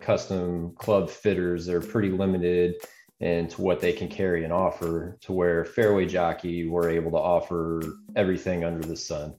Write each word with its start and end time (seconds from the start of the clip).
custom 0.00 0.74
club 0.76 1.10
fitters 1.10 1.66
they're 1.66 1.80
pretty 1.80 2.10
limited 2.10 2.74
and 3.22 3.48
to 3.50 3.62
what 3.62 3.80
they 3.80 3.92
can 3.92 4.08
carry 4.08 4.42
and 4.42 4.52
offer 4.52 5.16
to 5.20 5.32
where 5.32 5.64
fairway 5.64 6.04
jockey 6.04 6.66
we're 6.66 6.90
able 6.90 7.12
to 7.12 7.16
offer 7.16 7.80
everything 8.16 8.64
under 8.64 8.86
the 8.86 8.96
sun. 8.96 9.32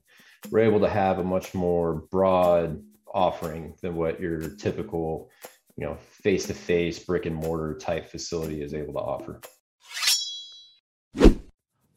We're 0.50 0.60
able 0.60 0.80
to 0.80 0.90
have 0.90 1.20
a 1.20 1.24
much 1.24 1.54
more 1.54 2.06
broad 2.10 2.82
offering 3.14 3.76
than 3.82 3.96
what 3.96 4.22
your 4.22 4.40
typical 4.40 5.30
you 5.76 5.86
know 5.86 5.98
face-to-face 6.00 7.00
brick 7.00 7.26
and 7.26 7.36
mortar 7.36 7.78
type 7.78 8.10
facility 8.10 8.62
is 8.62 8.74
able 8.74 8.94
to 8.94 9.00
offer. 9.00 9.42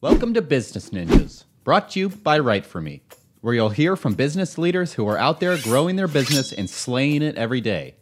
Welcome 0.01 0.35
to 0.35 0.43
business 0.43 0.91
ninjas 0.91 1.45
brought 1.63 1.91
to 1.91 2.01
you 2.01 2.09
by 2.09 2.41
WriteForMe 2.41 3.01
where 3.43 3.55
you'll 3.55 3.69
hear 3.69 3.95
from 3.95 4.15
business 4.15 4.59
leaders 4.59 4.93
who 4.95 5.07
are 5.07 5.19
out 5.19 5.39
there 5.39 5.57
growing 5.59 5.95
their 5.95 6.09
business 6.09 6.53
and 6.53 6.69
slaying 6.69 7.23
it 7.23 7.37
every 7.37 7.61
day 7.61 7.95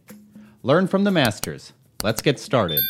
learn 0.64 0.86
from 0.86 1.04
the 1.04 1.10
masters 1.10 1.74
let's 2.02 2.22
get 2.22 2.40
started 2.40 2.80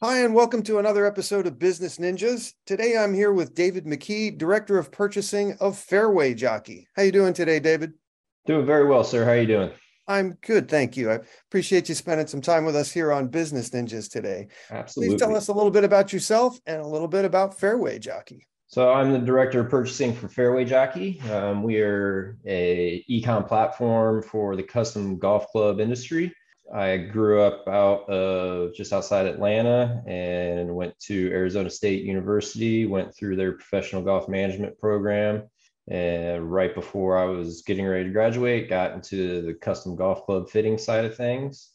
Hi, 0.00 0.20
and 0.20 0.34
welcome 0.34 0.62
to 0.62 0.78
another 0.78 1.04
episode 1.06 1.48
of 1.48 1.58
Business 1.58 1.98
Ninjas. 1.98 2.52
Today 2.66 2.96
I'm 2.96 3.12
here 3.12 3.32
with 3.32 3.54
David 3.54 3.84
McKee, 3.84 4.38
Director 4.38 4.78
of 4.78 4.92
Purchasing 4.92 5.56
of 5.60 5.76
Fairway 5.76 6.34
Jockey. 6.34 6.86
How 6.94 7.02
you 7.02 7.10
doing 7.10 7.32
today, 7.32 7.58
David? 7.58 7.94
Doing 8.46 8.64
very 8.64 8.86
well, 8.86 9.02
sir. 9.02 9.24
How 9.24 9.32
are 9.32 9.40
you 9.40 9.46
doing? 9.46 9.70
I'm 10.08 10.38
good, 10.40 10.68
thank 10.68 10.96
you. 10.96 11.10
I 11.10 11.18
appreciate 11.48 11.88
you 11.88 11.94
spending 11.94 12.26
some 12.26 12.40
time 12.40 12.64
with 12.64 12.74
us 12.74 12.90
here 12.90 13.12
on 13.12 13.28
Business 13.28 13.70
Ninjas 13.70 14.10
today. 14.10 14.48
Absolutely. 14.70 15.14
Please 15.14 15.20
tell 15.20 15.36
us 15.36 15.48
a 15.48 15.52
little 15.52 15.70
bit 15.70 15.84
about 15.84 16.12
yourself 16.12 16.58
and 16.66 16.80
a 16.80 16.86
little 16.86 17.08
bit 17.08 17.24
about 17.24 17.58
Fairway 17.60 17.98
Jockey. 17.98 18.47
So 18.70 18.92
I'm 18.92 19.12
the 19.12 19.18
director 19.18 19.60
of 19.60 19.70
purchasing 19.70 20.12
for 20.12 20.28
Fairway 20.28 20.66
Jockey. 20.66 21.22
Um, 21.30 21.62
we 21.62 21.80
are 21.80 22.36
a 22.44 23.02
ecom 23.08 23.48
platform 23.48 24.22
for 24.22 24.56
the 24.56 24.62
custom 24.62 25.18
golf 25.18 25.48
club 25.48 25.80
industry. 25.80 26.34
I 26.72 26.98
grew 26.98 27.40
up 27.40 27.66
out 27.66 28.10
of 28.10 28.74
just 28.74 28.92
outside 28.92 29.24
Atlanta 29.24 30.02
and 30.06 30.76
went 30.76 30.98
to 31.06 31.30
Arizona 31.32 31.70
State 31.70 32.04
University, 32.04 32.84
went 32.84 33.16
through 33.16 33.36
their 33.36 33.52
professional 33.52 34.02
golf 34.02 34.28
management 34.28 34.78
program. 34.78 35.48
And 35.90 36.52
right 36.52 36.74
before 36.74 37.16
I 37.16 37.24
was 37.24 37.62
getting 37.62 37.86
ready 37.86 38.04
to 38.04 38.10
graduate, 38.10 38.68
got 38.68 38.92
into 38.92 39.40
the 39.40 39.54
custom 39.54 39.96
golf 39.96 40.26
club 40.26 40.50
fitting 40.50 40.76
side 40.76 41.06
of 41.06 41.16
things. 41.16 41.70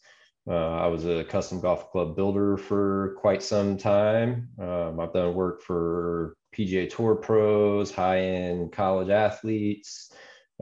Uh, 0.48 0.76
I 0.76 0.86
was 0.86 1.08
a 1.08 1.24
custom 1.24 1.60
golf 1.60 1.92
club 1.92 2.16
builder 2.16 2.56
for 2.56 3.16
quite 3.20 3.42
some 3.42 3.78
time. 3.78 4.50
Um, 4.62 5.00
I've 5.00 5.14
done 5.14 5.34
work 5.34 5.64
for 5.64 6.36
PGA 6.54 6.90
Tour 6.90 7.16
pros, 7.16 7.92
high 7.92 8.22
end 8.22 8.72
college 8.72 9.10
athletes, 9.10 10.12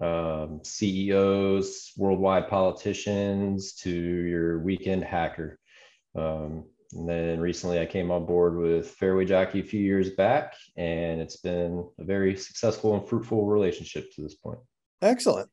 um, 0.01 0.61
CEOs, 0.63 1.93
worldwide 1.97 2.47
politicians 2.47 3.73
to 3.73 3.91
your 3.91 4.59
weekend 4.59 5.03
hacker. 5.03 5.59
Um, 6.15 6.65
and 6.93 7.07
then 7.07 7.39
recently 7.39 7.79
I 7.79 7.85
came 7.85 8.11
on 8.11 8.25
board 8.25 8.57
with 8.57 8.91
Fairway 8.91 9.25
Jockey 9.25 9.61
a 9.61 9.63
few 9.63 9.79
years 9.79 10.11
back, 10.11 10.55
and 10.75 11.21
it's 11.21 11.37
been 11.37 11.87
a 11.99 12.03
very 12.03 12.35
successful 12.35 12.95
and 12.95 13.07
fruitful 13.07 13.45
relationship 13.45 14.13
to 14.15 14.21
this 14.21 14.35
point. 14.35 14.59
Excellent. 15.01 15.49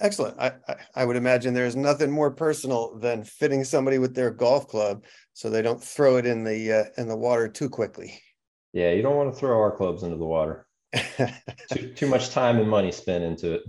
Excellent. 0.00 0.38
I, 0.38 0.52
I, 0.68 0.76
I, 0.94 1.04
would 1.04 1.16
imagine 1.16 1.52
there's 1.52 1.74
nothing 1.74 2.12
more 2.12 2.30
personal 2.30 2.96
than 2.98 3.24
fitting 3.24 3.64
somebody 3.64 3.98
with 3.98 4.14
their 4.14 4.30
golf 4.30 4.68
club 4.68 5.04
so 5.32 5.50
they 5.50 5.62
don't 5.62 5.82
throw 5.82 6.16
it 6.16 6.26
in 6.26 6.44
the 6.44 6.72
uh, 6.72 6.84
in 7.00 7.08
the 7.08 7.16
water 7.16 7.48
too 7.48 7.68
quickly. 7.68 8.20
Yeah, 8.74 8.90
you 8.90 9.02
don't 9.02 9.16
want 9.16 9.32
to 9.32 9.38
throw 9.38 9.60
our 9.60 9.70
clubs 9.70 10.02
into 10.02 10.16
the 10.16 10.26
water. 10.26 10.66
too, 11.72 11.92
too 11.94 12.08
much 12.08 12.30
time 12.30 12.58
and 12.58 12.68
money 12.68 12.90
spent 12.90 13.22
into 13.22 13.54
it. 13.54 13.62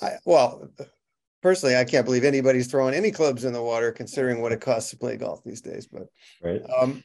I, 0.00 0.12
well, 0.24 0.70
personally, 1.42 1.76
I 1.76 1.84
can't 1.84 2.06
believe 2.06 2.24
anybody's 2.24 2.66
throwing 2.66 2.94
any 2.94 3.10
clubs 3.10 3.44
in 3.44 3.52
the 3.52 3.62
water, 3.62 3.92
considering 3.92 4.40
what 4.40 4.52
it 4.52 4.62
costs 4.62 4.90
to 4.90 4.96
play 4.96 5.18
golf 5.18 5.44
these 5.44 5.60
days. 5.60 5.86
But 5.86 6.06
right. 6.42 6.62
Um, 6.80 7.04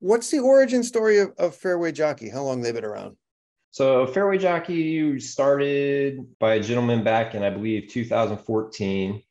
what's 0.00 0.30
the 0.30 0.40
origin 0.40 0.82
story 0.82 1.18
of, 1.20 1.32
of 1.38 1.56
Fairway 1.56 1.92
Jockey? 1.92 2.28
How 2.28 2.42
long 2.42 2.60
they've 2.60 2.74
been 2.74 2.84
around? 2.84 3.16
So 3.70 4.06
Fairway 4.06 4.36
Jockey 4.36 5.18
started 5.18 6.26
by 6.38 6.54
a 6.54 6.62
gentleman 6.62 7.02
back 7.02 7.34
in, 7.34 7.42
I 7.42 7.48
believe, 7.48 7.88
2014. 7.90 9.22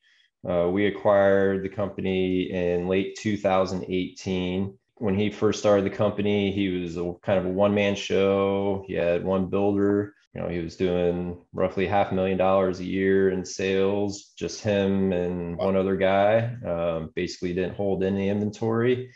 Uh, 0.48 0.68
we 0.68 0.86
acquired 0.86 1.62
the 1.62 1.68
company 1.68 2.50
in 2.50 2.88
late 2.88 3.16
2018. 3.20 4.76
When 4.96 5.14
he 5.14 5.30
first 5.30 5.58
started 5.58 5.84
the 5.84 5.96
company, 5.96 6.52
he 6.52 6.68
was 6.68 6.96
a 6.96 7.12
kind 7.22 7.38
of 7.38 7.46
a 7.46 7.50
one-man 7.50 7.94
show. 7.94 8.84
He 8.86 8.94
had 8.94 9.24
one 9.24 9.46
builder 9.46 10.14
you 10.36 10.42
know, 10.42 10.48
he 10.48 10.58
was 10.58 10.76
doing 10.76 11.38
roughly 11.54 11.86
half 11.86 12.12
a 12.12 12.14
million 12.14 12.36
dollars 12.36 12.80
a 12.80 12.84
year 12.84 13.30
in 13.30 13.42
sales, 13.42 14.34
just 14.36 14.60
him 14.60 15.10
and 15.14 15.56
one 15.56 15.76
other 15.76 15.96
guy. 15.96 16.54
Um, 16.62 17.10
basically, 17.14 17.54
didn't 17.54 17.76
hold 17.76 18.04
any 18.04 18.28
inventory. 18.28 19.14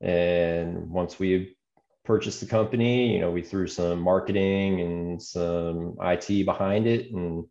And 0.00 0.88
once 0.88 1.18
we 1.18 1.56
purchased 2.04 2.38
the 2.38 2.46
company, 2.46 3.12
you 3.12 3.18
know, 3.18 3.32
we 3.32 3.42
threw 3.42 3.66
some 3.66 3.98
marketing 4.00 4.80
and 4.80 5.20
some 5.20 5.96
IT 6.00 6.46
behind 6.46 6.86
it 6.86 7.10
and 7.10 7.46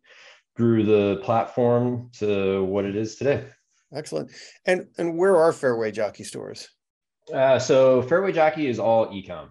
grew 0.56 0.82
the 0.82 1.20
platform 1.22 2.10
to 2.20 2.64
what 2.64 2.86
it 2.86 2.96
is 2.96 3.16
today. 3.16 3.44
Excellent. 3.92 4.30
And 4.64 4.86
and 4.96 5.18
where 5.18 5.36
are 5.36 5.52
Fairway 5.52 5.90
Jockey 5.90 6.24
stores? 6.24 6.70
Uh, 7.32 7.58
so 7.58 8.02
Fairway 8.02 8.32
Jockey 8.32 8.66
is 8.66 8.78
all 8.78 9.08
ecom. 9.08 9.48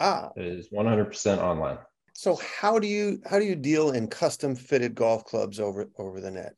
Ah, 0.00 0.30
it 0.36 0.44
is 0.44 0.68
100% 0.70 1.38
online. 1.38 1.78
So 2.14 2.36
how 2.36 2.78
do 2.78 2.86
you 2.86 3.20
how 3.28 3.38
do 3.38 3.44
you 3.44 3.56
deal 3.56 3.92
in 3.92 4.06
custom 4.08 4.54
fitted 4.54 4.94
golf 4.94 5.24
clubs 5.24 5.58
over 5.58 5.88
over 5.98 6.20
the 6.20 6.30
net? 6.30 6.54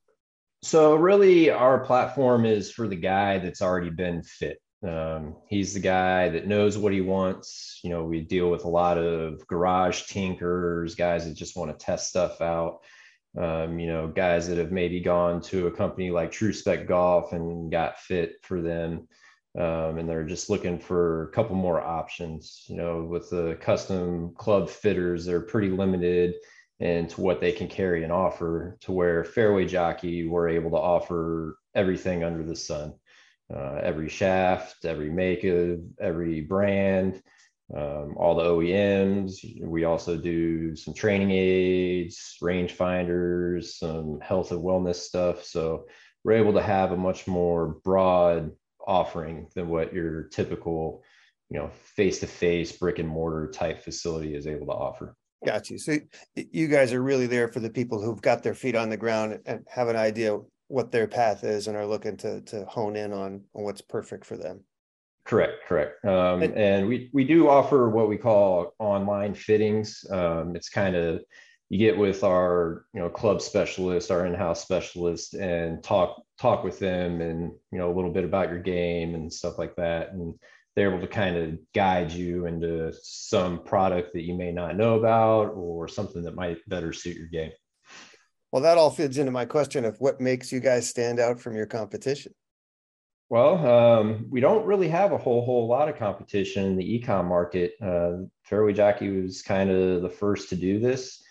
So 0.63 0.95
really, 0.95 1.51
our 1.51 1.85
platform 1.85 2.45
is 2.47 2.71
for 2.71 2.89
the 2.89 2.97
guy 2.97 3.39
that's 3.39 3.63
already 3.63 3.91
been 3.91 4.23
fit. 4.23 4.59
Um, 4.83 5.37
he's 5.49 5.75
the 5.75 5.81
guy 5.81 6.29
that 6.31 6.47
knows 6.47 6.77
what 6.77 6.93
he 6.93 7.01
wants. 7.01 7.81
You 7.83 7.91
know, 7.91 8.05
we 8.05 8.21
deal 8.21 8.51
with 8.51 8.65
a 8.65 8.69
lot 8.69 8.99
of 8.99 9.47
garage 9.47 10.05
tinkers, 10.05 10.95
guys 10.95 11.27
that 11.27 11.37
just 11.37 11.57
want 11.57 11.71
to 11.71 11.85
test 11.85 12.09
stuff 12.09 12.41
out. 12.41 12.81
Um, 13.37 13.79
you 13.79 13.87
know, 13.87 14.09
guys 14.09 14.49
that 14.49 14.59
have 14.59 14.73
maybe 14.73 15.01
gone 15.01 15.41
to 15.43 15.67
a 15.67 15.71
company 15.71 16.11
like 16.11 16.31
True 16.31 16.53
Spec 16.53 16.87
Golf 16.87 17.33
and 17.33 17.71
got 17.71 17.99
fit 17.99 18.35
for 18.43 18.61
them 18.61 19.09
um, 19.59 19.99
and 19.99 20.09
they're 20.09 20.25
just 20.25 20.51
looking 20.51 20.79
for 20.79 21.25
a 21.25 21.33
couple 21.33 21.55
more 21.55 21.81
options. 21.81 22.65
You 22.67 22.77
know, 22.77 23.05
with 23.05 23.31
the 23.31 23.57
custom 23.61 24.35
club 24.35 24.69
fitters, 24.69 25.25
they're 25.25 25.41
pretty 25.41 25.71
limited 25.71 26.35
into 26.81 27.21
what 27.21 27.41
they 27.41 27.53
can 27.53 27.69
carry 27.69 28.03
and 28.03 28.13
offer. 28.13 28.77
To 28.83 28.93
where 28.93 29.25
fairway 29.25 29.65
jockey, 29.65 30.27
we're 30.27 30.49
able 30.49 30.71
to 30.71 30.77
offer 30.77 31.59
everything 31.75 32.25
under 32.25 32.43
the 32.43 32.57
sun, 32.57 32.95
uh, 33.55 33.79
every 33.83 34.09
shaft, 34.09 34.85
every 34.85 35.11
make 35.11 35.45
of 35.45 35.81
every 36.01 36.41
brand. 36.41 37.23
Um, 37.75 38.15
all 38.19 38.35
the 38.35 38.43
OEMs. 38.43 39.37
We 39.63 39.85
also 39.85 40.19
do 40.19 40.77
some 40.77 40.93
training 40.93 41.31
aids, 41.31 42.37
range 42.43 42.73
finders, 42.73 43.79
some 43.79 44.21
health 44.21 44.53
and 44.53 44.63
wellness 44.63 44.97
stuff. 44.97 45.45
So 45.45 45.87
we're 46.25 46.33
able 46.33 46.53
to 46.55 46.63
have 46.63 46.93
a 46.93 46.97
much 46.97 47.27
more 47.27 47.69
broad 47.83 48.51
offering 48.87 49.49
than 49.55 49.69
what 49.69 49.93
your 49.93 50.25
typical 50.25 51.03
you 51.51 51.59
know 51.59 51.71
face-to-face 51.97 52.73
brick 52.73 52.99
and 52.99 53.09
mortar 53.09 53.51
type 53.51 53.83
facility 53.83 54.35
is 54.35 54.47
able 54.47 54.67
to 54.67 54.73
offer. 54.73 55.17
Got 55.45 55.69
you. 55.71 55.79
So 55.79 55.99
you 56.35 56.69
guys 56.69 56.93
are 56.93 57.03
really 57.03 57.27
there 57.27 57.49
for 57.49 57.61
the 57.61 57.71
people 57.71 58.01
who've 58.01 58.23
got 58.23 58.43
their 58.43 58.55
feet 58.55 58.75
on 58.75 58.89
the 58.89 58.97
ground 58.97 59.41
and 59.45 59.65
have 59.69 59.89
an 59.89 59.97
idea 59.97 60.39
what 60.69 60.91
their 60.91 61.07
path 61.07 61.45
is 61.45 61.69
and 61.69 61.77
are 61.77 61.87
looking 61.87 62.17
to 62.19 62.41
to 62.43 62.65
hone 62.65 62.97
in 62.97 63.13
on, 63.13 63.43
on 63.55 63.65
what's 63.65 63.83
perfect 63.83 64.25
for 64.25 64.37
them. 64.37 64.61
Correct 65.25 65.67
correct. 65.67 66.05
Um, 66.05 66.43
and, 66.43 66.55
and, 66.55 66.89
we 66.89 67.11
we 67.13 67.25
do 67.25 67.49
offer 67.49 67.89
what 67.89 68.09
we 68.09 68.17
call 68.17 68.75
online 68.79 69.35
fittings. 69.35 70.05
Um, 70.11 70.57
it's 70.57 70.69
kind 70.69 70.97
of 70.97 71.23
you 71.75 71.79
get 71.79 71.99
with 71.99 72.23
our 72.23 72.87
you 72.95 73.01
know 73.01 73.09
club 73.09 73.43
specialist 73.43 74.13
our 74.13 74.27
in-house 74.27 74.63
specialist 74.63 75.35
and 75.35 75.83
talk 75.83 76.23
talk 76.39 76.63
with 76.63 76.79
them 76.79 77.21
and 77.21 77.51
you 77.73 77.79
know 77.79 77.91
a 77.91 77.97
little 77.97 78.13
bit 78.13 78.23
about 78.23 78.49
your 78.49 78.61
game 78.61 79.17
and 79.17 79.33
stuff 79.33 79.59
like 79.59 79.75
that. 79.75 80.13
And 80.13 80.37
they're 80.77 80.91
able 80.91 81.01
to 81.01 81.09
kind 81.09 81.37
of 81.37 81.59
guide 81.75 82.13
you 82.13 82.47
into 82.47 82.93
some 83.03 83.65
product 83.65 84.13
that 84.13 84.23
you 84.23 84.35
may 84.35 84.53
not 84.53 84.77
know 84.77 84.97
about 85.01 85.47
or 85.47 85.89
something 85.89 86.23
that 86.23 86.37
might 86.37 86.59
better 86.69 86.93
suit 86.93 87.17
your 87.17 87.27
game. 87.27 87.51
Well 88.53 88.63
that 88.63 88.79
all 88.79 88.91
fits 88.91 89.17
into 89.17 89.33
my 89.33 89.45
question 89.45 89.85
of 89.85 89.97
what 89.99 90.21
makes 90.21 90.53
you 90.53 90.61
guys 90.61 90.89
stand 90.89 91.19
out 91.19 91.41
from 91.41 91.57
your 91.57 91.67
competition. 91.67 92.35
Well 93.31 93.67
um, 93.67 94.27
we 94.31 94.39
don't 94.39 94.65
really 94.65 94.91
have 94.91 95.11
a 95.11 95.19
whole 95.19 95.45
whole 95.45 95.67
lot 95.67 95.89
of 95.89 95.99
competition 95.99 96.67
in 96.67 96.77
the 96.77 97.01
ecom 97.01 97.25
market. 97.25 97.73
Uh, 97.83 98.29
fairway 98.45 98.75
jockey 98.75 99.23
was 99.23 99.43
kind 99.43 99.71
of 99.71 100.03
the 100.03 100.09
first 100.09 100.51
to 100.51 100.55
do 100.55 100.79
this 100.79 101.24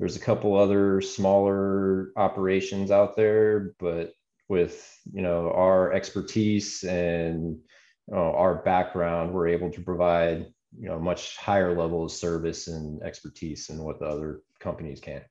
there's 0.00 0.16
a 0.16 0.20
couple 0.20 0.56
other 0.56 1.00
smaller 1.00 2.10
operations 2.16 2.90
out 2.90 3.14
there 3.14 3.74
but 3.78 4.12
with 4.48 4.98
you 5.12 5.22
know 5.22 5.52
our 5.52 5.92
expertise 5.92 6.82
and 6.82 7.56
uh, 8.12 8.16
our 8.16 8.56
background 8.64 9.32
we're 9.32 9.46
able 9.46 9.70
to 9.70 9.80
provide 9.82 10.46
you 10.78 10.88
know 10.88 10.98
much 10.98 11.36
higher 11.36 11.76
level 11.76 12.04
of 12.04 12.12
service 12.12 12.68
and 12.68 13.02
expertise 13.02 13.66
than 13.66 13.82
what 13.82 13.98
the 13.98 14.06
other 14.06 14.42
companies 14.60 15.00
can. 15.00 15.22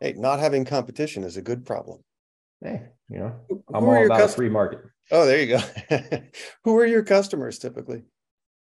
Hey, 0.00 0.14
not 0.16 0.40
having 0.40 0.64
competition 0.64 1.24
is 1.24 1.36
a 1.36 1.42
good 1.42 1.64
problem. 1.64 2.02
Hey, 2.62 2.82
you 3.08 3.18
know, 3.18 3.34
I'm 3.72 3.84
all 3.84 4.04
about 4.04 4.20
a 4.20 4.28
free 4.28 4.48
market. 4.48 4.80
Oh, 5.10 5.26
there 5.26 5.40
you 5.40 5.58
go. 5.58 6.20
Who 6.64 6.76
are 6.78 6.86
your 6.86 7.02
customers 7.02 7.58
typically? 7.58 8.04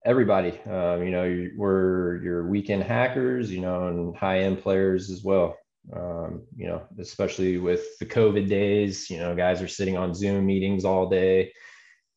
Everybody, 0.05 0.59
um, 0.63 1.03
you 1.03 1.11
know, 1.11 1.49
we're 1.57 2.23
your 2.23 2.47
weekend 2.47 2.83
hackers, 2.83 3.51
you 3.51 3.61
know, 3.61 3.89
and 3.89 4.17
high 4.17 4.41
end 4.41 4.63
players 4.63 5.11
as 5.11 5.23
well. 5.23 5.59
Um, 5.95 6.43
you 6.57 6.69
know, 6.69 6.83
especially 6.99 7.59
with 7.59 7.99
the 7.99 8.07
COVID 8.07 8.49
days, 8.49 9.11
you 9.11 9.19
know, 9.19 9.35
guys 9.35 9.61
are 9.61 9.69
sitting 9.69 9.97
on 9.97 10.15
Zoom 10.15 10.47
meetings 10.47 10.85
all 10.85 11.09
day 11.09 11.53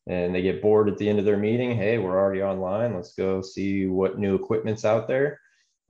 and 0.06 0.34
they 0.34 0.42
get 0.42 0.62
bored 0.62 0.88
at 0.88 0.98
the 0.98 1.08
end 1.08 1.18
of 1.18 1.24
their 1.24 1.36
meeting. 1.36 1.74
Hey, 1.76 1.98
we're 1.98 2.18
already 2.18 2.42
online. 2.42 2.94
Let's 2.94 3.14
go 3.14 3.40
see 3.40 3.86
what 3.86 4.18
new 4.18 4.34
equipment's 4.34 4.84
out 4.84 5.08
there. 5.08 5.40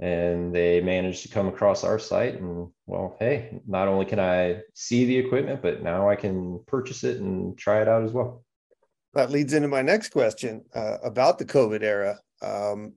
And 0.01 0.55
they 0.55 0.81
managed 0.81 1.23
to 1.23 1.29
come 1.29 1.49
across 1.49 1.85
our 1.85 1.99
site. 1.99 2.41
And 2.41 2.69
well, 2.87 3.17
hey, 3.19 3.61
not 3.67 3.89
only 3.89 4.05
can 4.05 4.21
I 4.21 4.63
see 4.75 5.05
the 5.05 5.19
equipment, 5.19 5.63
but 5.63 5.83
now 5.83 6.09
I 6.09 6.17
can 6.17 6.61
purchase 6.67 7.05
it 7.05 7.21
and 7.21 7.57
try 7.59 7.83
it 7.83 7.89
out 7.89 8.05
as 8.05 8.13
well. 8.13 8.44
That 9.15 9.31
leads 9.31 9.53
into 9.53 9.69
my 9.69 9.83
next 9.83 10.11
question 10.11 10.65
uh, 10.75 10.99
about 11.03 11.39
the 11.39 11.45
COVID 11.45 11.83
era. 11.83 12.19
Um, 12.43 12.95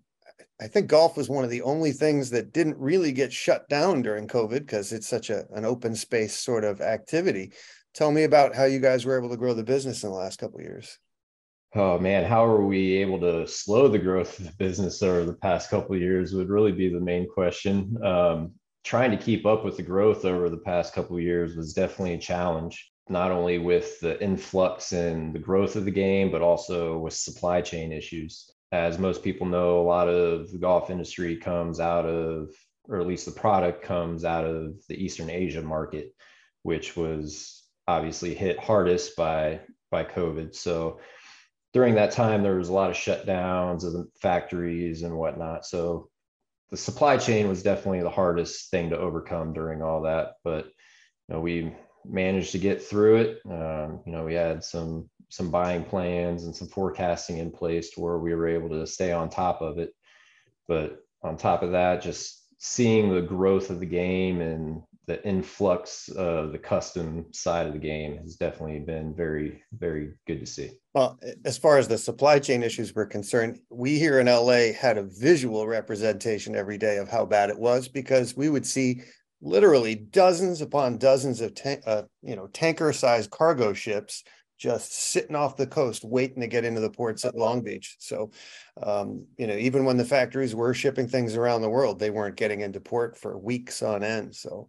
I 0.59 0.67
think 0.67 0.87
golf 0.87 1.15
was 1.15 1.29
one 1.29 1.43
of 1.43 1.51
the 1.51 1.61
only 1.61 1.91
things 1.91 2.31
that 2.31 2.51
didn't 2.51 2.79
really 2.79 3.11
get 3.11 3.31
shut 3.31 3.69
down 3.69 4.01
during 4.01 4.27
COVID 4.27 4.59
because 4.59 4.91
it's 4.91 5.07
such 5.07 5.29
a, 5.29 5.45
an 5.53 5.65
open 5.65 5.95
space 5.95 6.33
sort 6.33 6.63
of 6.63 6.81
activity. 6.81 7.51
Tell 7.93 8.11
me 8.11 8.23
about 8.23 8.55
how 8.55 8.63
you 8.63 8.79
guys 8.79 9.05
were 9.05 9.17
able 9.17 9.29
to 9.29 9.37
grow 9.37 9.53
the 9.53 9.63
business 9.63 10.03
in 10.03 10.09
the 10.09 10.15
last 10.15 10.39
couple 10.39 10.59
years. 10.61 10.97
Oh 11.75 11.99
man, 11.99 12.23
how 12.23 12.43
are 12.45 12.65
we 12.65 12.95
able 12.97 13.19
to 13.19 13.47
slow 13.47 13.87
the 13.87 13.99
growth 13.99 14.39
of 14.39 14.45
the 14.45 14.53
business 14.53 15.03
over 15.03 15.23
the 15.23 15.33
past 15.33 15.69
couple 15.69 15.95
years 15.95 16.33
would 16.33 16.49
really 16.49 16.71
be 16.71 16.89
the 16.89 16.99
main 16.99 17.29
question. 17.29 17.95
Um, 18.03 18.53
trying 18.83 19.11
to 19.11 19.17
keep 19.17 19.45
up 19.45 19.63
with 19.63 19.77
the 19.77 19.83
growth 19.83 20.25
over 20.25 20.49
the 20.49 20.57
past 20.57 20.93
couple 20.93 21.19
years 21.19 21.55
was 21.55 21.73
definitely 21.73 22.13
a 22.13 22.19
challenge 22.19 22.91
not 23.09 23.31
only 23.31 23.57
with 23.57 23.99
the 23.99 24.21
influx 24.23 24.91
and 24.91 25.33
the 25.33 25.39
growth 25.39 25.75
of 25.75 25.85
the 25.85 25.91
game, 25.91 26.31
but 26.31 26.41
also 26.41 26.97
with 26.97 27.13
supply 27.13 27.61
chain 27.61 27.91
issues 27.91 28.51
as 28.71 28.99
most 28.99 29.23
people 29.23 29.47
know, 29.47 29.79
a 29.79 29.83
lot 29.87 30.09
of 30.09 30.51
the 30.51 30.57
golf 30.57 30.89
industry 30.89 31.37
comes 31.37 31.79
out 31.79 32.05
of, 32.05 32.49
or 32.87 32.99
at 32.99 33.07
least 33.07 33.25
the 33.25 33.31
product 33.31 33.83
comes 33.83 34.25
out 34.25 34.45
of 34.45 34.75
the 34.87 35.01
Eastern 35.01 35.29
Asia 35.29 35.61
market, 35.61 36.13
which 36.63 36.97
was 36.97 37.63
obviously 37.87 38.33
hit 38.33 38.59
hardest 38.59 39.15
by 39.15 39.61
by 39.89 40.03
COVID. 40.03 40.53
So 40.53 40.99
during 41.73 41.95
that 41.95 42.11
time, 42.11 42.43
there 42.43 42.57
was 42.57 42.69
a 42.69 42.73
lot 42.73 42.89
of 42.89 42.97
shutdowns 42.97 43.85
of 43.85 43.93
the 43.93 44.07
factories 44.21 45.03
and 45.03 45.15
whatnot. 45.15 45.65
So 45.65 46.09
the 46.69 46.77
supply 46.77 47.17
chain 47.17 47.47
was 47.47 47.63
definitely 47.63 48.01
the 48.01 48.09
hardest 48.09 48.69
thing 48.69 48.89
to 48.89 48.97
overcome 48.97 49.53
during 49.53 49.81
all 49.81 50.01
that. 50.01 50.33
But 50.43 50.65
you 50.65 51.35
know, 51.35 51.39
we 51.39 51.73
managed 52.09 52.51
to 52.53 52.59
get 52.59 52.81
through 52.81 53.17
it. 53.17 53.41
Um, 53.49 54.01
you 54.05 54.11
know, 54.11 54.25
we 54.25 54.33
had 54.33 54.63
some 54.63 55.09
some 55.29 55.51
buying 55.51 55.83
plans 55.83 56.45
and 56.45 56.55
some 56.55 56.67
forecasting 56.67 57.39
in 57.39 57.51
place 57.51 57.89
to 57.91 57.99
where 57.99 58.17
we 58.17 58.33
were 58.33 58.47
able 58.47 58.69
to 58.69 58.87
stay 58.87 59.11
on 59.11 59.29
top 59.29 59.61
of 59.61 59.77
it. 59.77 59.93
But 60.67 60.99
on 61.21 61.35
top 61.35 61.63
of 61.63 61.71
that, 61.71 62.01
just 62.01 62.45
seeing 62.59 63.13
the 63.13 63.21
growth 63.21 63.69
of 63.69 63.79
the 63.79 63.85
game 63.85 64.41
and 64.41 64.81
the 65.05 65.25
influx 65.25 66.09
of 66.09 66.51
the 66.51 66.57
custom 66.57 67.25
side 67.31 67.65
of 67.65 67.73
the 67.73 67.79
game 67.79 68.17
has 68.17 68.35
definitely 68.35 68.79
been 68.79 69.15
very, 69.15 69.63
very 69.71 70.13
good 70.27 70.41
to 70.41 70.45
see. 70.45 70.71
Well, 70.93 71.17
as 71.45 71.57
far 71.57 71.77
as 71.77 71.87
the 71.87 71.97
supply 71.97 72.39
chain 72.39 72.61
issues 72.61 72.93
were 72.93 73.05
concerned, 73.05 73.59
we 73.69 73.97
here 73.97 74.19
in 74.19 74.27
LA 74.27 74.73
had 74.77 74.97
a 74.97 75.03
visual 75.03 75.65
representation 75.65 76.55
every 76.55 76.77
day 76.77 76.97
of 76.97 77.07
how 77.07 77.25
bad 77.25 77.49
it 77.49 77.57
was 77.57 77.87
because 77.87 78.35
we 78.35 78.49
would 78.49 78.65
see 78.65 79.01
literally 79.41 79.95
dozens 79.95 80.61
upon 80.61 80.97
dozens 80.97 81.41
of 81.41 81.53
uh, 81.85 82.03
you 82.21 82.35
know 82.35 82.47
tanker-sized 82.47 83.29
cargo 83.29 83.73
ships 83.73 84.23
just 84.57 84.91
sitting 84.91 85.35
off 85.35 85.55
the 85.55 85.67
coast 85.67 86.03
waiting 86.03 86.41
to 86.41 86.47
get 86.47 86.65
into 86.65 86.81
the 86.81 86.89
ports 86.89 87.23
at 87.25 87.35
Long 87.35 87.61
Beach. 87.61 87.95
So, 87.99 88.31
um, 88.81 89.27
you 89.37 89.45
know, 89.45 89.55
even 89.55 89.85
when 89.85 89.97
the 89.97 90.05
factories 90.05 90.55
were 90.55 90.73
shipping 90.73 91.07
things 91.07 91.35
around 91.35 91.61
the 91.61 91.69
world, 91.69 91.99
they 91.99 92.09
weren't 92.09 92.35
getting 92.35 92.61
into 92.61 92.79
port 92.79 93.17
for 93.17 93.37
weeks 93.37 93.83
on 93.83 94.03
end. 94.03 94.35
So, 94.35 94.67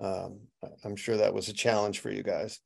um, 0.00 0.40
I'm 0.84 0.96
sure 0.96 1.16
that 1.18 1.34
was 1.34 1.48
a 1.48 1.52
challenge 1.52 2.00
for 2.00 2.10
you 2.10 2.22
guys. 2.22 2.58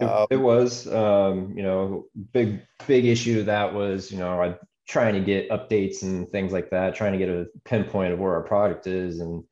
It, 0.00 0.04
um, 0.04 0.26
it 0.30 0.36
was, 0.36 0.86
um, 0.88 1.54
you 1.56 1.62
know, 1.62 2.06
big 2.32 2.62
big 2.86 3.04
issue 3.04 3.44
that 3.44 3.72
was, 3.72 4.10
you 4.10 4.18
know, 4.18 4.56
trying 4.88 5.14
to 5.14 5.20
get 5.20 5.50
updates 5.50 6.02
and 6.02 6.28
things 6.30 6.52
like 6.52 6.70
that, 6.70 6.94
trying 6.94 7.12
to 7.12 7.18
get 7.18 7.28
a 7.28 7.46
pinpoint 7.64 8.12
of 8.12 8.18
where 8.18 8.34
our 8.34 8.42
product 8.42 8.86
is, 8.86 9.20
and 9.20 9.44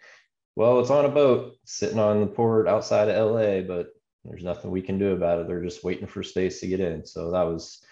well, 0.57 0.81
it's 0.81 0.91
on 0.91 1.05
a 1.05 1.11
boat 1.11 1.57
sitting 1.67 1.99
on 1.99 2.21
the 2.21 2.27
port 2.27 2.67
outside 2.67 3.09
of 3.09 3.31
LA, 3.31 3.61
but 3.61 3.89
there's 4.25 4.43
nothing 4.43 4.71
we 4.71 4.83
can 4.83 4.99
do 4.99 5.13
about 5.13 5.39
it. 5.39 5.47
They're 5.47 5.63
just 5.63 5.85
waiting 5.85 6.07
for 6.07 6.23
space 6.23 6.61
to 6.61 6.67
get 6.67 6.81
in. 6.81 7.05
So 7.05 7.31
that 7.31 7.43
was 7.43 7.85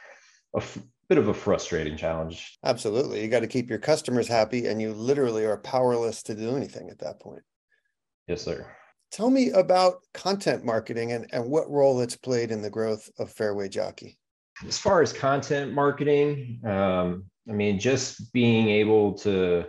a 0.54 0.58
f- 0.58 0.78
bit 1.08 1.18
of 1.18 1.28
a 1.28 1.34
frustrating 1.34 1.96
challenge. 1.96 2.58
Absolutely. 2.64 3.22
You 3.22 3.28
got 3.28 3.40
to 3.40 3.46
keep 3.46 3.68
your 3.68 3.78
customers 3.78 4.26
happy, 4.26 4.66
and 4.66 4.80
you 4.80 4.94
literally 4.94 5.44
are 5.44 5.58
powerless 5.58 6.22
to 6.24 6.34
do 6.34 6.56
anything 6.56 6.88
at 6.88 6.98
that 7.00 7.20
point. 7.20 7.42
Yes, 8.26 8.42
sir. 8.42 8.66
Tell 9.12 9.30
me 9.30 9.50
about 9.50 9.96
content 10.14 10.64
marketing 10.64 11.12
and, 11.12 11.26
and 11.32 11.44
what 11.44 11.70
role 11.70 12.00
it's 12.00 12.16
played 12.16 12.50
in 12.50 12.62
the 12.62 12.70
growth 12.70 13.08
of 13.18 13.30
Fairway 13.30 13.68
Jockey. 13.68 14.18
As 14.66 14.78
far 14.78 15.02
as 15.02 15.12
content 15.12 15.72
marketing, 15.72 16.60
um, 16.64 17.26
I 17.48 17.52
mean, 17.52 17.78
just 17.78 18.32
being 18.32 18.70
able 18.70 19.12
to 19.18 19.66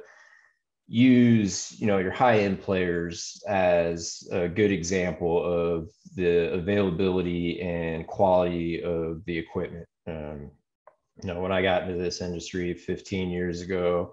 use 0.87 1.79
you 1.79 1.87
know 1.87 1.97
your 1.97 2.11
high 2.11 2.39
end 2.39 2.61
players 2.61 3.41
as 3.47 4.27
a 4.31 4.47
good 4.47 4.71
example 4.71 5.43
of 5.43 5.89
the 6.15 6.53
availability 6.53 7.59
and 7.61 8.05
quality 8.05 8.83
of 8.83 9.23
the 9.25 9.37
equipment. 9.37 9.87
Um, 10.07 10.51
you 11.23 11.33
know 11.33 11.41
when 11.41 11.51
i 11.51 11.61
got 11.61 11.83
into 11.83 11.95
this 11.95 12.21
industry 12.21 12.73
15 12.73 13.29
years 13.29 13.61
ago 13.61 14.11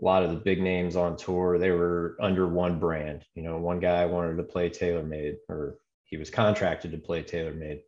a 0.00 0.04
lot 0.04 0.22
of 0.22 0.30
the 0.30 0.36
big 0.36 0.60
names 0.60 0.96
on 0.96 1.16
tour 1.16 1.58
they 1.58 1.70
were 1.70 2.16
under 2.20 2.46
one 2.46 2.78
brand. 2.78 3.24
You 3.34 3.42
know 3.42 3.58
one 3.58 3.80
guy 3.80 4.04
wanted 4.06 4.36
to 4.36 4.42
play 4.42 4.70
TaylorMade 4.70 5.36
or 5.48 5.78
he 6.04 6.16
was 6.16 6.30
contracted 6.30 6.92
to 6.92 6.98
play 6.98 7.22
TaylorMade 7.22 7.80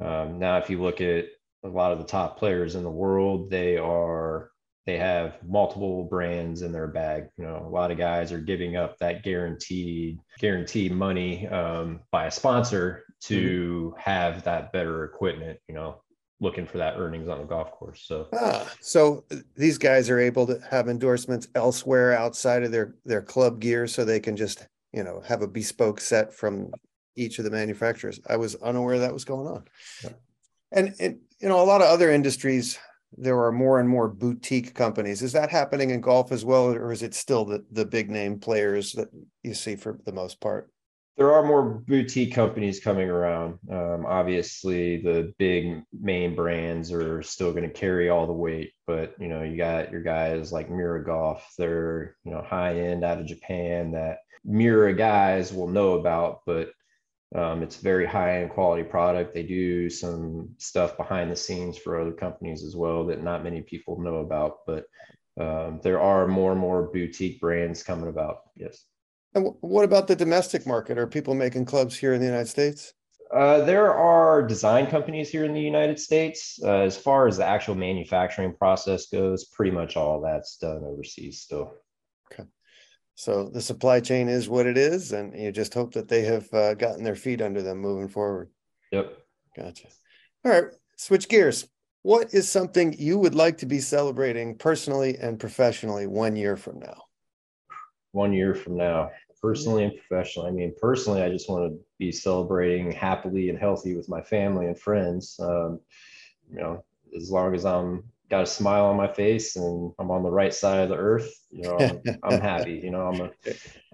um, 0.00 0.38
now 0.38 0.58
if 0.58 0.68
you 0.68 0.82
look 0.82 1.00
at 1.00 1.26
a 1.64 1.68
lot 1.68 1.92
of 1.92 1.98
the 1.98 2.04
top 2.04 2.38
players 2.38 2.74
in 2.74 2.82
the 2.82 2.90
world 2.90 3.50
they 3.50 3.78
are 3.78 4.50
they 4.86 4.98
have 4.98 5.38
multiple 5.46 6.04
brands 6.04 6.62
in 6.62 6.72
their 6.72 6.86
bag. 6.86 7.28
You 7.38 7.44
know, 7.44 7.64
a 7.66 7.68
lot 7.68 7.90
of 7.90 7.98
guys 7.98 8.32
are 8.32 8.38
giving 8.38 8.76
up 8.76 8.98
that 8.98 9.22
guaranteed 9.22 10.18
guaranteed 10.38 10.92
money 10.92 11.48
um, 11.48 12.00
by 12.10 12.26
a 12.26 12.30
sponsor 12.30 13.04
to 13.22 13.92
mm-hmm. 13.94 14.00
have 14.00 14.44
that 14.44 14.72
better 14.72 15.04
equipment. 15.04 15.58
You 15.68 15.74
know, 15.74 16.02
looking 16.40 16.66
for 16.66 16.78
that 16.78 16.96
earnings 16.98 17.28
on 17.28 17.38
the 17.38 17.44
golf 17.44 17.70
course. 17.72 18.04
So, 18.06 18.28
ah, 18.34 18.70
so 18.80 19.24
these 19.56 19.78
guys 19.78 20.10
are 20.10 20.20
able 20.20 20.46
to 20.48 20.60
have 20.70 20.88
endorsements 20.88 21.48
elsewhere 21.54 22.12
outside 22.12 22.62
of 22.62 22.70
their 22.70 22.94
their 23.06 23.22
club 23.22 23.60
gear, 23.60 23.86
so 23.86 24.04
they 24.04 24.20
can 24.20 24.36
just 24.36 24.66
you 24.92 25.02
know 25.02 25.22
have 25.26 25.40
a 25.42 25.48
bespoke 25.48 26.00
set 26.00 26.34
from 26.34 26.70
each 27.16 27.38
of 27.38 27.44
the 27.44 27.50
manufacturers. 27.50 28.20
I 28.28 28.36
was 28.36 28.54
unaware 28.56 28.98
that 28.98 29.14
was 29.14 29.24
going 29.24 29.46
on. 29.46 29.64
And 30.72 30.94
you 30.98 31.48
know, 31.48 31.62
a 31.62 31.64
lot 31.64 31.80
of 31.80 31.88
other 31.88 32.10
industries 32.10 32.78
there 33.16 33.42
are 33.44 33.52
more 33.52 33.80
and 33.80 33.88
more 33.88 34.08
boutique 34.08 34.74
companies. 34.74 35.22
Is 35.22 35.32
that 35.32 35.50
happening 35.50 35.90
in 35.90 36.00
golf 36.00 36.32
as 36.32 36.44
well, 36.44 36.66
or 36.72 36.92
is 36.92 37.02
it 37.02 37.14
still 37.14 37.44
the, 37.44 37.64
the 37.70 37.84
big 37.84 38.10
name 38.10 38.38
players 38.38 38.92
that 38.92 39.08
you 39.42 39.54
see 39.54 39.76
for 39.76 39.98
the 40.04 40.12
most 40.12 40.40
part? 40.40 40.70
There 41.16 41.32
are 41.32 41.46
more 41.46 41.62
boutique 41.62 42.34
companies 42.34 42.80
coming 42.80 43.08
around. 43.08 43.58
Um, 43.70 44.04
obviously, 44.04 45.00
the 45.00 45.32
big 45.38 45.82
main 45.92 46.34
brands 46.34 46.92
are 46.92 47.22
still 47.22 47.52
going 47.52 47.68
to 47.68 47.70
carry 47.70 48.10
all 48.10 48.26
the 48.26 48.32
weight, 48.32 48.72
but 48.86 49.14
you 49.20 49.28
know, 49.28 49.42
you 49.42 49.56
got 49.56 49.92
your 49.92 50.02
guys 50.02 50.50
like 50.50 50.70
Miura 50.70 51.04
Golf. 51.04 51.46
They're 51.56 52.16
you 52.24 52.32
know 52.32 52.42
high 52.42 52.76
end 52.78 53.04
out 53.04 53.20
of 53.20 53.26
Japan 53.26 53.92
that 53.92 54.18
Mira 54.44 54.92
guys 54.92 55.52
will 55.52 55.68
know 55.68 55.92
about, 55.92 56.40
but 56.46 56.70
um, 57.34 57.62
it's 57.62 57.76
very 57.76 58.06
high 58.06 58.40
end 58.40 58.50
quality 58.50 58.84
product. 58.84 59.34
They 59.34 59.42
do 59.42 59.90
some 59.90 60.50
stuff 60.58 60.96
behind 60.96 61.30
the 61.30 61.36
scenes 61.36 61.76
for 61.76 62.00
other 62.00 62.12
companies 62.12 62.62
as 62.62 62.76
well 62.76 63.04
that 63.06 63.22
not 63.22 63.42
many 63.42 63.60
people 63.62 64.00
know 64.00 64.18
about, 64.18 64.58
but 64.66 64.86
um, 65.40 65.80
there 65.82 66.00
are 66.00 66.28
more 66.28 66.52
and 66.52 66.60
more 66.60 66.90
boutique 66.92 67.40
brands 67.40 67.82
coming 67.82 68.08
about. 68.08 68.42
Yes. 68.56 68.84
And 69.34 69.48
what 69.60 69.84
about 69.84 70.06
the 70.06 70.14
domestic 70.14 70.64
market? 70.64 70.96
Are 70.96 71.08
people 71.08 71.34
making 71.34 71.64
clubs 71.64 71.96
here 71.96 72.14
in 72.14 72.20
the 72.20 72.26
United 72.26 72.46
States? 72.46 72.92
Uh, 73.34 73.64
there 73.64 73.92
are 73.92 74.46
design 74.46 74.86
companies 74.86 75.28
here 75.28 75.44
in 75.44 75.52
the 75.52 75.60
United 75.60 75.98
States. 75.98 76.60
Uh, 76.62 76.82
as 76.82 76.96
far 76.96 77.26
as 77.26 77.38
the 77.38 77.44
actual 77.44 77.74
manufacturing 77.74 78.54
process 78.54 79.06
goes, 79.06 79.46
pretty 79.46 79.72
much 79.72 79.96
all 79.96 80.20
that's 80.20 80.56
done 80.58 80.84
overseas 80.84 81.40
still. 81.40 81.72
So 83.16 83.48
the 83.48 83.60
supply 83.60 84.00
chain 84.00 84.28
is 84.28 84.48
what 84.48 84.66
it 84.66 84.76
is, 84.76 85.12
and 85.12 85.38
you 85.38 85.52
just 85.52 85.74
hope 85.74 85.94
that 85.94 86.08
they 86.08 86.22
have 86.22 86.52
uh, 86.52 86.74
gotten 86.74 87.04
their 87.04 87.14
feet 87.14 87.40
under 87.40 87.62
them 87.62 87.78
moving 87.78 88.08
forward. 88.08 88.50
Yep. 88.90 89.16
Gotcha. 89.56 89.88
All 90.44 90.52
right, 90.52 90.64
switch 90.96 91.28
gears. 91.28 91.68
what 92.02 92.34
is 92.34 92.48
something 92.48 92.94
you 92.98 93.18
would 93.18 93.34
like 93.34 93.58
to 93.58 93.66
be 93.66 93.80
celebrating 93.80 94.58
personally 94.58 95.16
and 95.16 95.38
professionally 95.38 96.06
one 96.06 96.36
year 96.36 96.56
from 96.56 96.80
now? 96.80 97.04
One 98.12 98.32
year 98.32 98.54
from 98.54 98.76
now, 98.76 99.10
personally 99.40 99.84
and 99.84 99.92
professionally. 99.96 100.48
I 100.48 100.52
mean, 100.52 100.74
personally, 100.80 101.22
I 101.22 101.28
just 101.28 101.48
want 101.48 101.72
to 101.72 101.78
be 101.98 102.10
celebrating 102.10 102.90
happily 102.90 103.48
and 103.48 103.58
healthy 103.58 103.94
with 103.96 104.08
my 104.08 104.22
family 104.22 104.66
and 104.66 104.78
friends. 104.78 105.38
Um, 105.40 105.80
you 106.50 106.60
know, 106.60 106.84
as 107.16 107.30
long 107.30 107.54
as 107.54 107.64
I'm 107.64 108.04
got 108.30 108.42
a 108.42 108.46
smile 108.46 108.86
on 108.86 108.96
my 108.96 109.12
face 109.12 109.56
and 109.56 109.92
I'm 109.98 110.10
on 110.10 110.22
the 110.22 110.30
right 110.30 110.52
side 110.52 110.80
of 110.80 110.88
the 110.88 110.96
earth, 110.96 111.30
you 111.50 111.62
know, 111.62 111.76
I'm, 111.78 112.00
I'm 112.22 112.40
happy. 112.40 112.80
You 112.82 112.90
know, 112.90 113.06
I'm 113.06 113.20
a, 113.20 113.30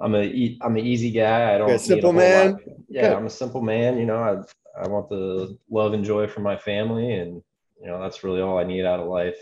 I'm 0.00 0.14
a, 0.14 0.58
I'm 0.60 0.76
an 0.76 0.86
easy 0.86 1.10
guy. 1.10 1.54
I 1.54 1.58
don't. 1.58 1.78
Simple 1.78 2.12
man. 2.12 2.52
Lot. 2.52 2.60
Yeah. 2.88 3.14
I'm 3.14 3.26
a 3.26 3.30
simple 3.30 3.60
man. 3.60 3.98
You 3.98 4.06
know, 4.06 4.16
I, 4.16 4.80
I 4.80 4.88
want 4.88 5.08
the 5.08 5.58
love 5.68 5.92
and 5.92 6.04
joy 6.04 6.26
from 6.26 6.44
my 6.44 6.56
family, 6.56 7.14
and 7.14 7.42
you 7.80 7.86
know, 7.86 8.00
that's 8.00 8.22
really 8.22 8.40
all 8.40 8.58
I 8.58 8.64
need 8.64 8.84
out 8.84 9.00
of 9.00 9.08
life. 9.08 9.38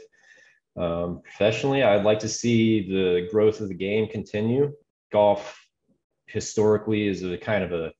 Um, 0.76 1.20
professionally, 1.22 1.82
I'd 1.82 2.04
like 2.04 2.20
to 2.20 2.28
see 2.28 2.88
the 2.88 3.28
growth 3.30 3.60
of 3.60 3.68
the 3.68 3.74
game 3.74 4.08
continue. 4.08 4.72
Golf 5.12 5.58
historically 6.26 7.08
is 7.08 7.22
a 7.22 7.36
kind 7.36 7.64
of 7.64 7.72
a 7.72 7.92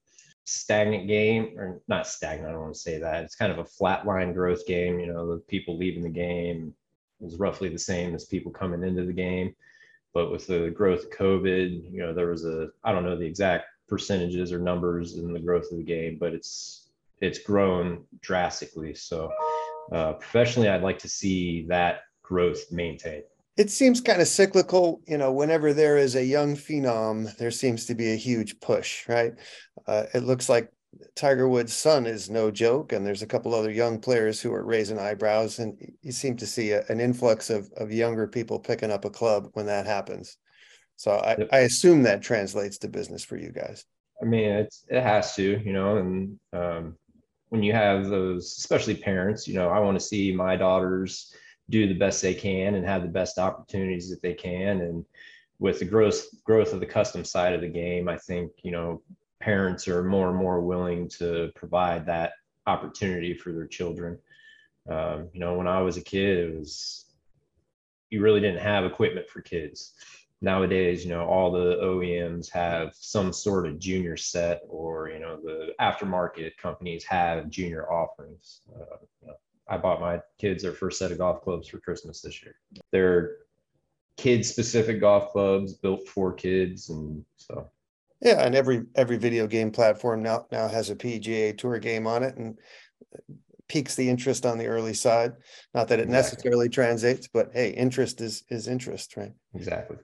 stagnant 0.49 1.07
game 1.07 1.59
or 1.59 1.81
not 1.89 2.07
stagnant. 2.07 2.49
I 2.49 2.53
don't 2.53 2.63
want 2.63 2.75
to 2.75 2.81
say 2.81 2.99
that. 2.99 3.23
It's 3.25 3.37
kind 3.37 3.53
of 3.53 3.59
a 3.59 3.65
flatline 3.65 4.33
growth 4.33 4.67
game. 4.67 4.99
You 4.99 5.07
know, 5.07 5.31
the 5.31 5.41
people 5.41 5.77
leaving 5.77 6.03
the 6.03 6.09
game 6.09 6.75
is 7.21 7.37
roughly 7.37 7.69
the 7.69 7.79
same 7.79 8.15
as 8.15 8.25
people 8.25 8.51
coming 8.51 8.83
into 8.83 9.05
the 9.05 9.13
game. 9.13 9.55
But 10.15 10.33
with 10.33 10.47
the 10.47 10.71
growth 10.71 11.05
of 11.05 11.11
COVID, 11.11 11.93
you 11.93 12.01
know, 12.01 12.15
there 12.15 12.29
was 12.29 12.47
a 12.47 12.71
I 12.83 12.93
don't 12.93 13.05
know 13.05 13.17
the 13.17 13.27
exact 13.27 13.67
percentages 13.89 14.53
or 14.53 14.59
numbers 14.59 15.19
in 15.19 15.33
the 15.33 15.41
growth 15.41 15.71
of 15.71 15.77
the 15.77 15.85
game, 15.85 16.17
but 16.19 16.33
it's 16.33 16.89
it's 17.21 17.39
grown 17.39 18.05
drastically. 18.21 18.95
So 18.95 19.31
uh, 19.93 20.15
professionally, 20.15 20.69
I'd 20.69 20.83
like 20.83 20.99
to 21.01 21.09
see 21.09 21.67
that 21.69 22.03
growth 22.23 22.73
maintained. 22.73 23.25
It 23.59 23.71
seems 23.71 24.01
kind 24.01 24.23
of 24.23 24.29
cyclical. 24.29 25.03
You 25.07 25.19
know, 25.19 25.33
whenever 25.33 25.75
there 25.75 25.99
is 25.99 26.15
a 26.15 26.25
young 26.25 26.57
phenom, 26.57 27.37
there 27.37 27.51
seems 27.51 27.85
to 27.87 27.95
be 27.95 28.13
a 28.13 28.17
huge 28.17 28.61
push, 28.61 29.07
right? 29.09 29.33
Uh, 29.87 30.05
it 30.15 30.23
looks 30.23 30.49
like 30.49 30.71
Tiger 31.17 31.49
Woods' 31.49 31.75
son 31.75 32.07
is 32.07 32.31
no 32.31 32.51
joke, 32.51 32.93
and 32.93 33.05
there's 33.05 33.23
a 33.23 33.27
couple 33.27 33.55
other 33.55 33.71
young 33.71 34.01
players 34.01 34.41
who 34.41 34.55
are 34.55 34.65
raising 34.65 34.99
eyebrows, 34.99 35.59
and 35.59 35.77
you 36.03 36.13
seem 36.13 36.37
to 36.37 36.47
see 36.47 36.71
a, 36.71 36.85
an 36.89 37.01
influx 37.01 37.51
of 37.51 37.71
of 37.77 37.93
younger 37.93 38.27
people 38.27 38.59
picking 38.61 38.93
up 38.93 39.05
a 39.05 39.11
club 39.11 39.49
when 39.53 39.67
that 39.67 39.87
happens. 39.87 40.39
So 40.97 41.13
I, 41.13 41.37
yep. 41.39 41.49
I 41.53 41.59
assume 41.59 42.03
that 42.05 42.23
translates 42.23 42.79
to 42.79 42.89
business 42.89 43.25
for 43.25 43.37
you 43.37 43.53
guys. 43.53 43.85
I 44.23 44.25
mean, 44.25 44.51
it's 44.51 44.85
it 44.89 45.03
has 45.03 45.35
to, 45.37 45.61
you 45.65 45.73
know, 45.73 45.99
and 45.99 46.39
um, 46.53 46.97
when 47.51 47.63
you 47.63 47.73
have 47.73 48.07
those, 48.07 48.57
especially 48.59 48.95
parents, 48.95 49.47
you 49.47 49.55
know, 49.55 49.69
I 49.69 49.79
want 49.81 49.99
to 49.99 50.05
see 50.05 50.33
my 50.33 50.57
daughters 50.57 51.33
do 51.71 51.87
the 51.87 51.95
best 51.95 52.23
they 52.23 52.35
can 52.35 52.75
and 52.75 52.87
have 52.87 53.03
the 53.03 53.09
best 53.09 53.39
opportunities 53.39 54.09
that 54.11 54.23
they 54.23 54.35
can. 54.35 54.81
And 54.81 55.05
with 55.59 55.79
the 55.79 55.85
growth 55.85 56.27
growth 56.45 56.73
of 56.73 56.81
the 56.81 56.87
custom 56.87 57.25
side 57.25 57.55
of 57.55 57.61
the 57.61 57.69
game, 57.69 58.09
I 58.09 58.17
think 58.17 58.53
you 58.63 58.71
know 58.71 59.03
parents 59.41 59.87
are 59.89 60.03
more 60.03 60.29
and 60.29 60.37
more 60.37 60.61
willing 60.61 61.09
to 61.09 61.51
provide 61.55 62.07
that 62.07 62.33
opportunity 62.67 63.35
for 63.35 63.53
their 63.53 63.67
children. 63.67 64.19
Um, 64.89 65.29
you 65.33 65.41
know, 65.41 65.55
when 65.55 65.67
I 65.69 65.81
was 65.81 65.97
a 65.97 66.03
kid, 66.03 66.39
it 66.39 66.59
was 66.59 67.07
you 68.11 68.23
really 68.23 68.41
didn't 68.41 68.63
have 68.63 68.85
equipment 68.85 69.29
for 69.29 69.43
kids. 69.43 69.93
Nowadays, 70.41 71.05
you 71.05 71.11
know, 71.11 71.27
all 71.27 71.51
the 71.51 71.77
OEMs 71.83 72.49
have 72.53 72.93
some 72.95 73.33
sort 73.33 73.67
of 73.67 73.79
junior 73.79 74.17
set, 74.17 74.63
or 74.69 75.11
you 75.11 75.19
know, 75.19 75.37
the 75.43 75.75
aftermarket 75.81 76.57
companies 76.57 77.05
have 77.05 77.51
junior 77.51 77.91
offerings. 77.91 78.61
Uh, 78.73 78.97
you 79.21 79.29
know, 79.29 79.35
I 79.69 79.77
bought 79.77 80.01
my 80.01 80.21
kids 80.39 80.63
their 80.63 80.73
first 80.73 80.99
set 80.99 81.13
of 81.13 81.19
golf 81.19 81.43
clubs 81.43 81.69
for 81.69 81.79
Christmas 81.79 82.21
this 82.21 82.43
year. 82.43 82.55
They're 82.93 83.37
kid 84.17 84.45
specific 84.45 85.01
golf 85.01 85.31
clubs 85.31 85.75
built 85.75 86.09
for 86.09 86.33
kids, 86.33 86.89
and 86.89 87.25
so 87.37 87.71
yeah, 88.21 88.45
and 88.45 88.55
every 88.55 88.85
every 88.95 89.17
video 89.17 89.47
game 89.47 89.71
platform 89.71 90.23
now 90.23 90.47
now 90.51 90.69
has 90.69 90.91
a 90.91 90.97
PGA 90.97 91.57
Tour 91.57 91.79
game 91.79 92.07
on 92.07 92.23
it, 92.23 92.37
and 92.37 92.59
piques 93.69 93.95
the 93.95 94.09
interest 94.09 94.47
on 94.47 94.59
the 94.59 94.67
early 94.67 94.95
side. 94.95 95.33
Not 95.75 95.89
that 95.89 96.01
it 96.01 96.09
exactly. 96.09 96.37
necessarily 96.37 96.69
translates, 96.69 97.29
but 97.29 97.51
hey, 97.53 97.71
interest 97.71 98.21
is 98.21 98.45
is 98.49 98.69
interest, 98.69 99.17
right? 99.17 99.33
Exactly. 99.55 99.99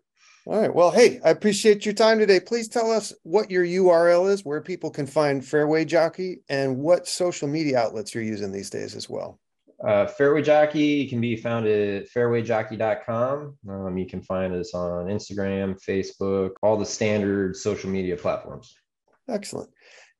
All 0.46 0.60
right. 0.60 0.74
Well, 0.74 0.90
hey, 0.90 1.20
I 1.24 1.30
appreciate 1.30 1.86
your 1.86 1.94
time 1.94 2.18
today. 2.18 2.38
Please 2.38 2.68
tell 2.68 2.90
us 2.90 3.14
what 3.22 3.50
your 3.50 3.64
URL 3.64 4.30
is, 4.30 4.44
where 4.44 4.60
people 4.60 4.90
can 4.90 5.06
find 5.06 5.42
Fairway 5.42 5.86
Jockey, 5.86 6.42
and 6.50 6.76
what 6.76 7.08
social 7.08 7.48
media 7.48 7.78
outlets 7.78 8.14
you're 8.14 8.22
using 8.22 8.52
these 8.52 8.68
days 8.68 8.94
as 8.94 9.08
well. 9.08 9.40
Uh, 9.86 10.06
Fairway 10.06 10.40
Jockey 10.40 11.06
can 11.06 11.20
be 11.20 11.36
found 11.36 11.66
at 11.66 12.08
fairwayjockey.com. 12.10 13.58
Um, 13.68 13.98
you 13.98 14.06
can 14.06 14.22
find 14.22 14.54
us 14.54 14.72
on 14.72 15.06
Instagram, 15.06 15.78
Facebook, 15.86 16.52
all 16.62 16.78
the 16.78 16.86
standard 16.86 17.54
social 17.54 17.90
media 17.90 18.16
platforms. 18.16 18.74
Excellent. 19.28 19.70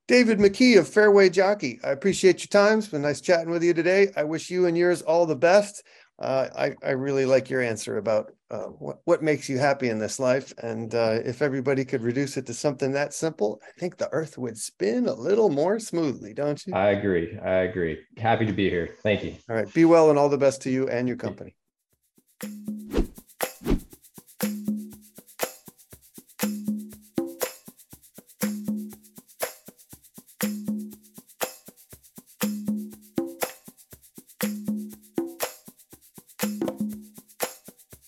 David 0.07 0.39
McKee 0.39 0.79
of 0.79 0.87
Fairway 0.87 1.31
Jockey. 1.31 1.81
I 1.83 1.91
appreciate 1.91 2.41
your 2.41 2.49
time. 2.49 2.79
It's 2.79 2.89
been 2.89 3.01
nice 3.01 3.23
chatting 3.23 3.51
with 3.51 3.63
you 3.63 3.73
today. 3.73 4.09
I 4.17 4.25
wish 4.25 4.51
you 4.51 4.67
and 4.67 4.77
yours 4.77 5.01
all 5.01 5.25
the 5.25 5.37
best 5.37 5.83
uh, 6.19 6.49
I, 6.57 6.75
I 6.85 6.91
really 6.91 7.27
like 7.27 7.51
your 7.51 7.61
answer 7.61 7.99
about 7.99 8.33
uh, 8.51 8.67
what, 8.67 8.99
what 9.05 9.23
makes 9.23 9.49
you 9.49 9.59
happy 9.59 9.89
in 9.89 9.99
this 9.99 10.21
life. 10.21 10.53
And 10.59 10.95
uh, 10.95 11.19
if 11.25 11.43
everybody 11.43 11.85
could 11.85 12.03
reduce 12.03 12.37
it 12.37 12.47
to 12.47 12.55
something 12.55 12.93
that 12.93 13.13
simple, 13.13 13.61
I 13.67 13.79
think 13.81 13.97
the 13.97 14.09
earth 14.13 14.39
would 14.39 14.57
spin 14.57 15.07
a 15.07 15.15
little 15.15 15.51
more 15.51 15.79
smoothly, 15.81 16.33
don't 16.33 16.65
you? 16.67 16.75
I 16.75 16.91
agree. 16.91 17.37
I 17.39 17.63
agree. 17.63 17.99
Happy 18.17 18.47
to 18.47 18.53
be 18.53 18.71
here. 18.71 18.97
Thank 19.03 19.25
you. 19.25 19.35
All 19.49 19.57
right. 19.57 19.73
Be 19.75 19.85
well 19.85 20.11
and 20.11 20.19
all 20.19 20.29
the 20.29 20.39
best 20.39 20.63
to 20.63 20.71
you 20.71 20.89
and 20.89 21.09
your 21.09 21.17
company. 21.17 21.57